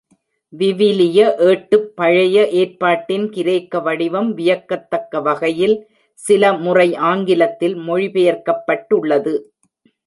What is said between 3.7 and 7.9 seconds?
வடிவம், வியக்கத்தக்க வகையில் சில முறை ஆங்கிலத்தில்